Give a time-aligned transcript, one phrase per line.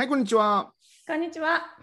[0.00, 0.72] はい、こんにちは。
[1.06, 1.76] こんにちは。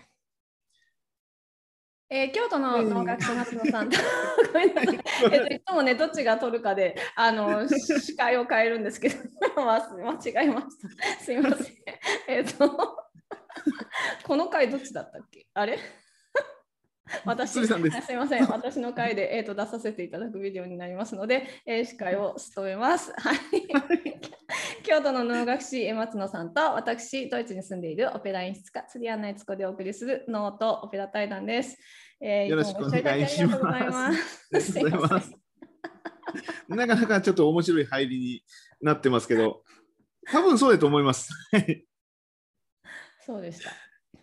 [2.10, 3.98] えー、京都の農学者夏野さんと、
[4.54, 5.00] ごめんなさい。
[5.32, 9.18] えっと、いつもね、どっちが取るかで、あの、司会を変えるんですけど、
[9.64, 10.68] 間違えまし
[11.16, 11.24] た。
[11.24, 11.76] すいません。
[12.28, 12.98] えっと、
[14.26, 15.46] この回どっちだったっけ？
[15.54, 15.78] あれ？
[17.24, 23.14] 私すいません、私の回で、えーと、出させていただくビデオになりますので、えー、司会を務めます。
[23.16, 23.38] はい、
[24.88, 31.78] 京都の能楽師松野さんと私、ドイツに住んでいるオペラ演出家、釣り穴悦子でお送りするノートオペラ対談です。
[32.22, 34.72] えー、よろしくお願いします。
[34.72, 35.34] すます
[36.70, 38.44] なかなかちょっと面白い入りに
[38.80, 39.62] なってますけど、
[40.32, 41.34] 多分そうだと思います。
[43.26, 43.74] そうでした。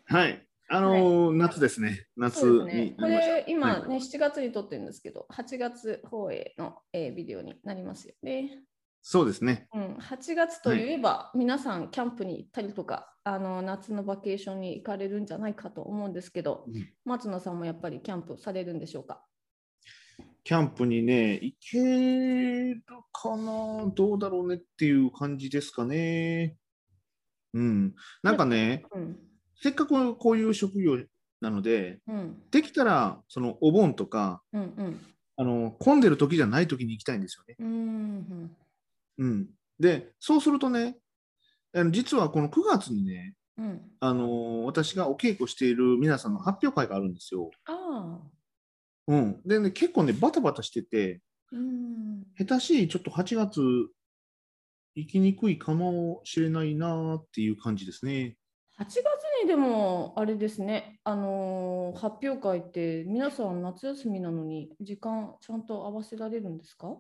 [0.07, 0.49] はい。
[0.69, 2.07] あのーはい、夏ですね。
[2.17, 8.65] 夏に、ね、これ今ね、はい、7月に撮ってるんですけど、8月放映の、えー、ビデオになりますよね。
[9.07, 9.69] そうですね。
[9.75, 19.23] うん、8月といえば、はい、皆さんキャンプに行ったりとか、あの夏のバケーションに行かれるんじゃないかと思うんですけど、うん、松野さんもやっぱりキャンプされるんでしょうか？
[20.43, 21.79] キャンプにね、行け
[22.75, 22.83] る
[23.13, 26.57] かな、どうだろうねっていう感じですかね。
[27.53, 29.19] うん、なんかね、うん。
[29.55, 30.97] せっかくこういう職業
[31.43, 35.01] なので、うん、できたらそのお盆とか、うんうん、
[35.37, 37.57] あの混んでる時じゃない時に行きたいんですよね。
[37.59, 38.57] うん、うん、
[39.79, 40.97] でそうするとね
[41.91, 47.51] 実はこの9月にね、うん、あの私がお稽古している皆さんの発表会があるんですよ。
[49.07, 51.21] うん、でね結構ねバタバタしてて、
[51.53, 53.61] うん、下手しいちょっと8月
[54.95, 58.37] 行きにくいかもしれないなっていう感じですね。
[58.79, 58.97] 8月
[59.43, 66.97] にでもあれですね、あのー、発表会って皆さん夏休みなのに時間ちゃんと合わせられるんですか？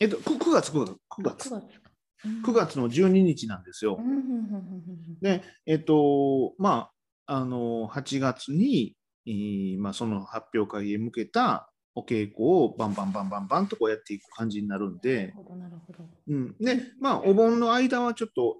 [0.00, 0.98] えっと 9, 9月9月。
[1.10, 3.98] 9月 ,9 月,9月の12日なんですよ。
[5.20, 6.90] でえっとま
[7.26, 8.96] ああの8月に、
[9.26, 15.32] えー、まあ、その発表会へ向けたお稽古をバンバンバンバンバンとこうやっていく感じになるんで、
[16.28, 18.58] うん、でまあお盆の間はちょっと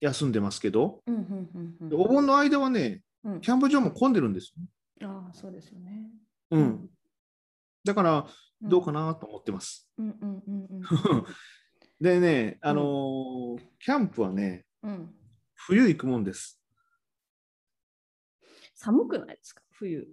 [0.00, 1.02] 休んでますけど、
[1.92, 4.68] お盆の間はね、うん、キャンプ場も混んでるんですよ、ね。
[5.02, 6.06] ああ、そうですよね。
[6.50, 6.88] うん。
[7.84, 8.26] だから、
[8.62, 9.90] どうかなと思ってます。
[12.00, 15.14] でね、あのーうん、キャンプはね、うん、
[15.54, 16.62] 冬行くもんです。
[18.74, 20.08] 寒くないですか、冬。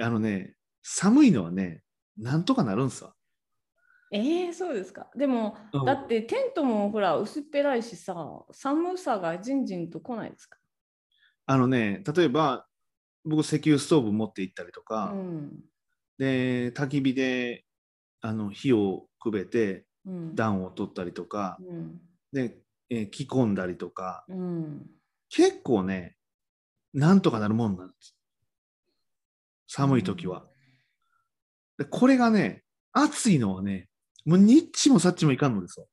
[0.00, 1.82] あのね、寒いのはね、
[2.16, 3.14] なんとかなるんすわ。
[4.12, 5.10] えー、そうですか。
[5.16, 8.14] でも、うん、だってテントもほら薄っぺらいしさ、
[8.52, 10.58] 寒さがじんじんと来ないですか？
[11.46, 12.68] あのね、例えば
[13.24, 15.64] 僕石油ストーブ持って行ったりとか、うん、
[16.20, 17.64] で焚き火で
[18.20, 19.86] あの火をくべて
[20.34, 21.98] 暖を取ったりとか、うん、
[22.30, 22.58] で、
[22.90, 24.26] えー、着込んだりとか、
[25.30, 26.16] 結構ね、
[26.92, 28.14] なんとかなるもんなんです。
[29.66, 30.44] 寒い時は。
[31.78, 33.88] でこれがね、暑いのはね、
[34.26, 35.86] もうニッチもサッチもいかんのですよ。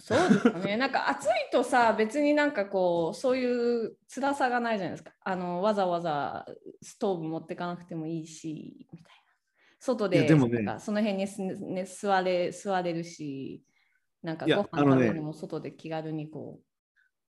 [0.00, 0.76] そうですかね。
[0.78, 5.12] なんか暑いとさ、別になんかこう、そういう辛さがないじゃないですか。
[5.22, 6.46] あの、わざわざ
[6.82, 9.10] ストーブ持ってかなくてもいいし、みたいな。
[9.78, 13.62] 外で、でもね、その辺にす、ね、座れ、座れるし、
[14.22, 16.60] なんかご飯食べるのも外で気軽にこ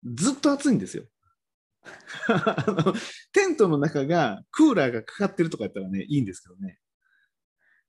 [0.03, 0.09] う。
[0.09, 1.05] ね、ずっと暑いんですよ。
[2.27, 2.93] あの
[3.33, 6.79] テントの中がクーラーがかかってるとかやったらね、いいんですけどね。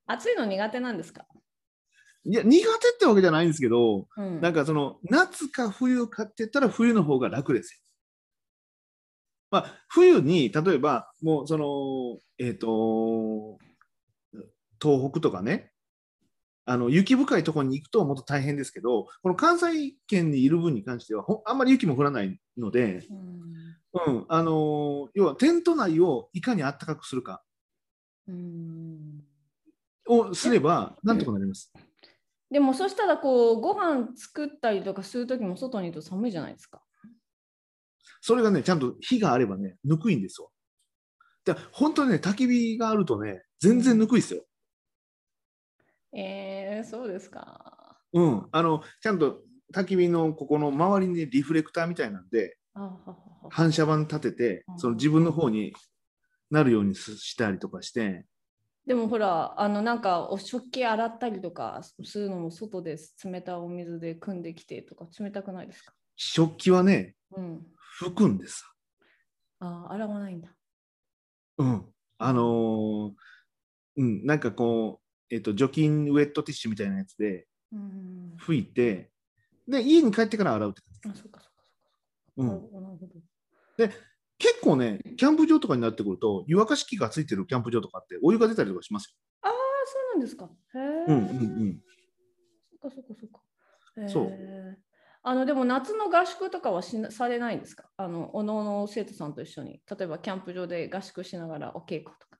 [0.07, 1.27] 暑いの苦手なんですか？
[2.25, 7.79] いや苦手ってわけじゃないんですけど、うん、なんかその夏か冬かって言ったら冬の方が楽ですよ。
[9.51, 13.59] まあ、冬に例えばもうそのえっ、ー、と
[14.81, 15.73] 東北とかね
[16.65, 23.05] あの雪深いところに行くともっと大変ですけどこの関西圏にいる分に関してはあんまり雪も降らないので、
[24.05, 27.43] うん、うん、あの要はテント内をいかに暖かくするか。
[28.29, 29.25] うん
[30.09, 31.73] をすればなんとかなります。
[32.53, 36.83] でもそしたらこうご飯作ったりとかする時も外にいると寒いじゃないですか。
[38.21, 40.51] それがねちゃんと火があればねぬくいんですよ。
[41.47, 44.45] で本当にね焚き火があるとね全然ぬくいですよ。
[46.15, 47.97] えー、そうですか。
[48.13, 49.41] うんあのちゃんと
[49.75, 52.59] 焚き火のここの周りにリフレクターみたいなんで
[53.49, 55.73] 反射板立ててその自分の方に
[56.51, 58.27] なるようにしたりとかして。
[58.87, 65.93] でもほらあのなんかお食器洗ったりとかするのも外で冷たいお水で汲んできてとか冷たくないですか？
[66.17, 67.67] 食器はね、うん、
[68.01, 68.65] 拭くんです。
[69.61, 70.49] ああ洗わないんだ。
[71.59, 71.85] うん
[72.19, 73.13] あのー、
[73.97, 77.47] うんなんかこうえっ、と除菌ウェットティッシュみたいなやつで
[78.39, 79.11] 拭いて、
[79.67, 81.21] で、家に帰ってから洗うって感じ。
[81.21, 81.65] あ、そうかそうか
[82.37, 83.13] うんなるほどなるほど。
[84.43, 89.53] 結構ね、キャンプ場とかになってくると、湯沸かし器がついてるキャンプ場とかって、お湯が出たりとかしますああ、
[89.87, 90.51] そうなんですか。
[90.75, 90.81] へえ。
[90.81, 90.89] よ。
[91.07, 91.81] うんうんうん。
[92.83, 93.41] そっかそっかそっか。
[93.99, 94.79] へーそう
[95.25, 97.89] あのでも夏の合宿とかはしなされないんですか？
[97.97, 102.39] あの、おのおの生徒さんと一緒に、例えばキャンプ場で合宿しながらお稽古とか。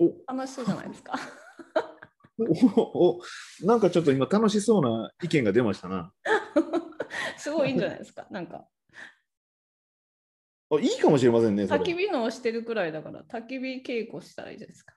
[0.00, 1.12] お楽しそうじゃないですか。
[2.82, 3.20] おお
[3.62, 6.12] なんかちょっと今楽しそうな意見が出ましたな。
[7.38, 8.26] すごいいいんじゃないですか。
[8.30, 8.66] なんか、
[10.72, 11.64] あいいかもしれませんね。
[11.64, 14.94] 焚き火のをしてるくらいだから、焚き火稽古したらいいじゃないですか。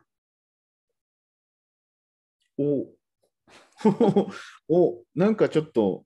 [2.60, 2.88] お
[4.70, 6.06] おなんかちょっと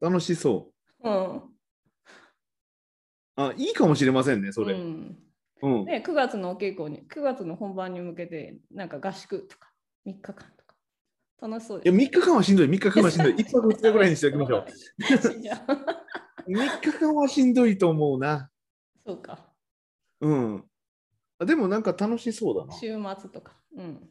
[0.00, 0.72] 楽しそ
[1.02, 1.36] うん。
[1.36, 1.42] う。
[3.36, 4.74] あいいかもしれませんね、それ。
[4.74, 5.82] ううん。
[5.82, 9.72] んね、9月のお稽古に、9月の本番に向けて、なんか合宿とか、
[10.06, 10.76] 3日間とか。
[11.40, 12.04] 楽しそういや、です。
[12.04, 13.34] 3日間はしんどい、3日間はしんどい。
[13.34, 14.66] 1泊2日ぐらいにしておきましょう
[15.02, 15.40] 3
[16.82, 18.50] 日間はしんどいと思うな。
[19.08, 19.38] そうか。
[20.20, 20.64] うん。
[21.38, 22.74] あでもなんか楽しそうだな。
[22.74, 22.88] 週
[23.18, 23.56] 末とか。
[23.74, 24.06] うん。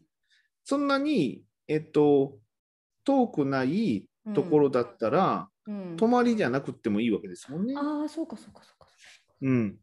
[0.63, 2.39] そんなに、えっと、
[3.05, 7.75] 遠くないところだったら、うん、泊まりじゃなくてもいいわけですもんね。
[7.77, 8.87] ああ、そうかそうかそうか。
[9.41, 9.77] うん。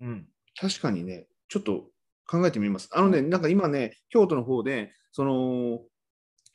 [0.00, 0.28] うん。
[0.60, 1.86] 確かにね、ちょっと
[2.26, 2.90] 考えてみます。
[2.92, 5.80] あのね、なんか今ね、京都の方で、その、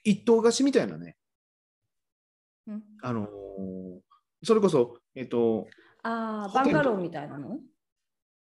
[0.03, 1.17] 一棟貸しみたいなね、
[2.67, 3.27] うん、あのー
[4.43, 5.67] それこそ、えっと、
[6.03, 7.59] ああ、バンガローみたいなの？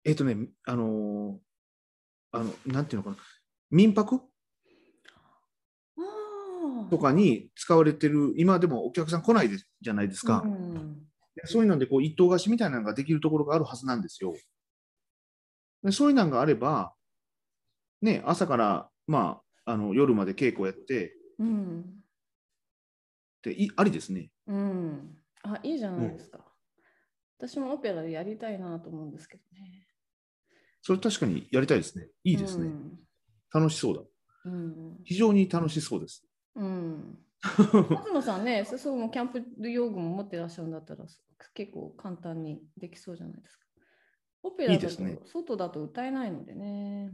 [0.04, 1.36] えっとね、あのー
[2.32, 3.16] あの、なんていうのかな、
[3.70, 4.20] 民泊？
[6.88, 10.42] とかに使われてる、今でもお客さん来ないですじゃないですか。
[10.44, 11.02] うん
[11.34, 14.34] でそういうのでこう一棟貸しみたいなのができるところがあるはずなんですよ。
[15.82, 16.94] でそういうのがあれば、
[18.00, 22.02] ね、朝から、まあ、あの夜まで稽古やってうん。
[23.42, 24.30] でいありですね。
[24.46, 25.18] うん。
[25.42, 26.38] あ、いいじゃないですか。
[27.38, 29.86] 私もオペラでやりたいなと思うんですけどね。
[30.82, 32.08] それ確かにやりたいですね。
[32.24, 32.70] いいいですね。
[33.52, 34.02] 楽しそうだ。
[34.44, 34.96] うん。
[35.04, 36.24] 非常に楽しそうです。
[36.54, 37.18] うん。
[37.42, 41.04] 松野さんね、そそうもキャンプ用具も持ってらっしゃるんだったら
[41.54, 43.66] 結構簡単にできそうじゃないですか。
[44.42, 47.12] オペラだといいですね外だと歌えないのでね。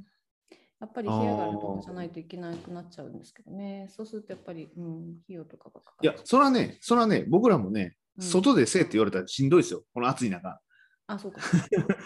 [0.82, 3.86] やっぱり部屋があるとこじゃないといけなくなっちゃうんですけどね。
[3.88, 4.84] そうするとやっぱり、うん、
[5.22, 9.84] 費用とかがかかいやそれはね、それはね、僕らもね、うん外でせえって言われたらしんどいですよ。
[9.94, 10.60] この暑い中。
[11.06, 11.40] あ、そうか。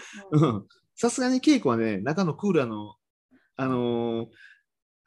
[0.94, 2.94] さすがに稽古はね、中のクーラーの、
[3.56, 4.28] あのー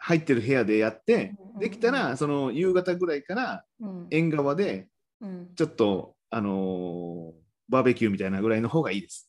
[0.01, 4.89] 入ってる部屋でやってできたら、その夕方ぐらいからうん縁側で、
[5.21, 7.39] うんちょっと、あのー
[7.69, 9.29] バーベキューみたいなぐらいの方がいいです。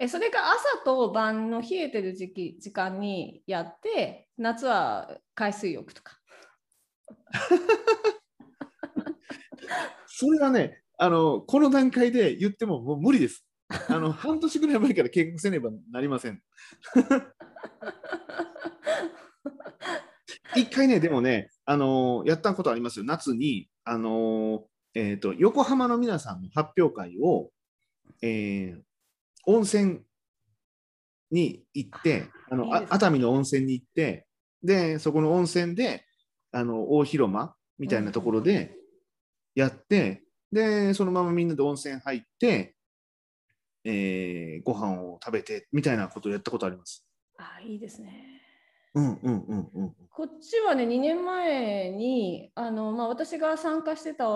[0.00, 6.18] えそれが朝と晩の冷えてる時期時間にやって夏は海水浴とか。
[10.06, 13.44] それはね、あのこの段階で言ってももう無理です。
[13.88, 16.42] あの 半年ぐらい前から計画せねばなりません。
[20.56, 23.04] 一回ね、でもね、あのやったことありますよ。
[23.04, 27.50] 夏に、あのえーと横浜の皆さんの発表会を、
[28.22, 28.87] えー
[29.48, 30.02] 温泉
[31.30, 34.26] に行って、あの熱海の温泉に行って、
[34.62, 36.04] で、そこの温泉で、
[36.52, 38.76] あの大広間みたいなところで
[39.54, 42.76] やって、で、そのままみんなで温泉入って、
[43.84, 47.06] えーご飯を食べてみたいなことをやったことあります。
[47.38, 48.42] あいいですね。
[48.94, 49.94] うんうんうんうん。
[50.10, 54.26] こっちはね2年前にあの、まあ、私が参加してた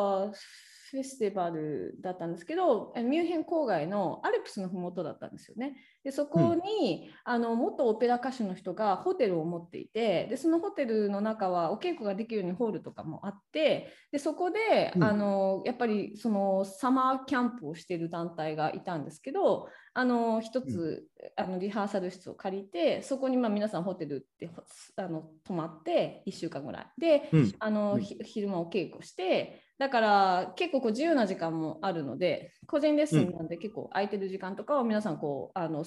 [0.92, 5.74] フェスティバルだったんですけどミュンヘン郊外のアルプスの麓だったんですよね。
[6.04, 15.04] でそこに、あの元オペラ歌手の人がホテルを持っていてでそのホテルの中はお稽古ができるようにホールとかもあってでそこで、うん。
[15.04, 21.04] あのやっぱりそのサマーキャンプをしている団体がいたんですけどあの一つ、
[21.36, 24.50] あのリハーサル室を借りてそこにまあ皆さんホテルって
[24.96, 26.86] あの泊まって1週間ぐらい。
[26.98, 27.54] でうん。
[27.58, 35.84] あの、昼間お稽古してだから結構こう自由な時間もあるので個人レッスンなんで結構空いてる時間とかは皆さんこうあの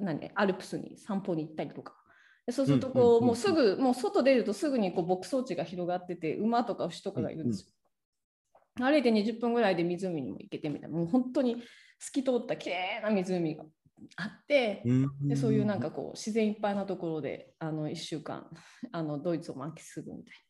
[0.00, 1.94] 何アルプスに散歩に行ったりとか
[2.46, 8.84] でそうするとこう、もうすぐもう外出るとすぐにこう牧草地が広がってて馬とか牛とかがいるんですよ。
[8.84, 11.62] 歩いて20分ぐらいで湖にも行けてみたいなもう本当に
[12.00, 13.64] 透き通った綺麗な湖が
[14.16, 18.46] あって、うんでそういうなんかこう自然いっぱいなところであの1週間
[18.92, 20.44] あのドイツを満喫するみたいな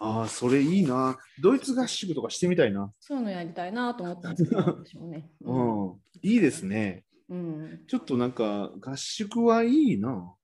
[0.00, 1.16] ああ、それいいな。
[1.40, 2.92] ドイツ合宿とかしてみたいな。
[2.98, 5.30] そういうのやりたいなと思ったんですけどね。
[5.42, 5.92] うん。
[6.22, 7.04] いいですね。
[7.32, 10.34] うん、ちょっとなんか合宿はいいな。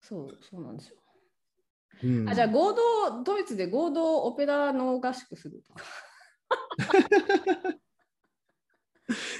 [0.00, 0.96] そうそうなんですよ。
[2.02, 5.84] うん、あじゃあ合同ドイツで合同オペラの合宿するとか。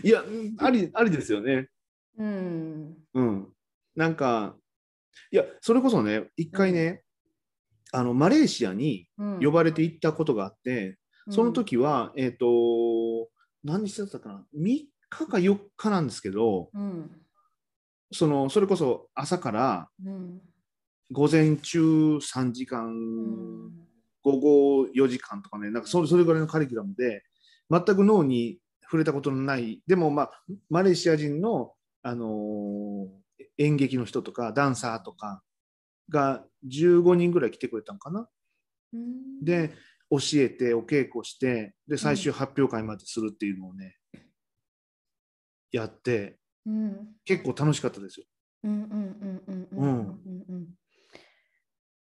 [0.04, 0.22] いや
[0.58, 1.68] ありありですよね。
[2.18, 2.94] うん。
[3.14, 3.48] うん。
[3.96, 4.54] なんか
[5.30, 7.02] いやそれこそね一回ね、
[7.94, 9.08] うん、あのマレーシアに
[9.42, 13.30] 呼ばれて行ったことがあって、うん、その時はえっ、ー、と
[13.64, 17.10] 何日だったかな？3日か4日なんですけど、うん、
[18.12, 19.88] そのそれこそ朝から
[21.12, 22.92] 午前中3時間、
[24.22, 27.24] 午後4時間とかねなんかそれそれぐらいのカリキュラムで
[27.70, 29.82] 全く脳に触れたことのない。
[29.86, 30.30] でもまあ
[30.68, 33.08] マレーシア人の、あのー、
[33.58, 35.42] 演劇の人とかダンサーとか
[36.08, 38.28] が15人ぐらい来てくれたのかな。
[39.42, 39.70] で
[40.10, 43.92] 教えてお稽古してで最終発表会までするっていうのをね、うん、
[45.72, 48.26] やって、うん、結構楽しかったですよ。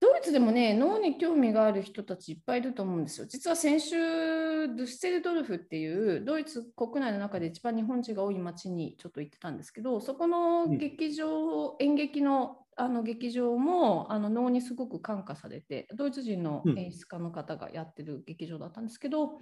[0.01, 3.27] ドイツでもね脳に興味がある人たちいっぱいいると思うんですよ。
[3.27, 19.37] 実は先週ドゥッセルドルフっていうドイツ国内の中で一番日本人が多い町にちょっと行ってたんですけどそこの劇場、うん、演劇のあの劇場もあの能にすごく感化されてドイツ人の演出家の方がやってる劇場だったんですけど、うん、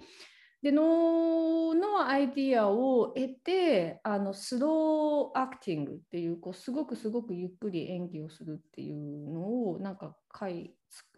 [0.62, 10.16] で能のアイディアを得てあのスローアクティングっていうこうすごくすごくゆっくり演技をするっていうのをなんか
[10.48, 10.72] い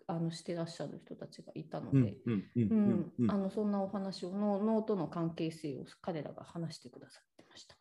[0.07, 2.17] あのしてらっしゃる人たちがいたので
[3.51, 7.77] そんなお話をの脳との関係性を彼らが話してくださってました。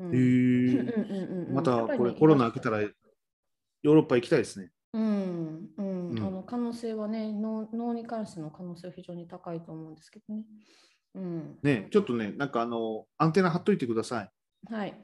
[0.00, 4.70] うん、またこれコロナ明けたらヨーロッパ行きたいですね。
[4.94, 10.44] うん、うん、うん、あの可能性はね脳、脳に関しての可能性は非常に高いと思うんですけどね。
[11.14, 14.30] うん、ね、ちょっとね、なんかあのアンテナ張っといてください。
[14.72, 14.94] はい。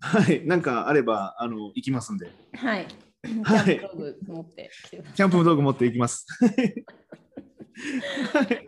[0.00, 2.30] はい、なんかあればあの行きますんで。
[2.54, 2.86] はい。
[3.22, 4.70] キャンプ道具持って
[5.14, 6.26] キャンプ道具持っていきます。
[8.32, 8.64] はい。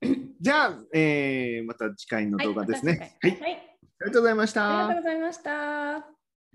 [0.40, 3.16] じゃあ、えー、また次回の動画ですね。
[3.20, 3.30] はい。
[3.32, 4.86] はい、ありがとうございました。
[4.86, 6.19] ありがとうございました。